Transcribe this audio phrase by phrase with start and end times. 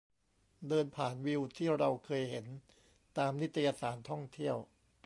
[0.67, 2.45] เดินผ่านวิวที่เราเคยเห็น
[3.17, 4.55] ตามนิตยสารท่องเที่ยว